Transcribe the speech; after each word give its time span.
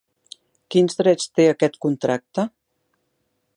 Quins 0.75 0.97
drets 1.01 1.29
té 1.41 1.45
aquest 1.51 1.79
contracte? 1.87 2.49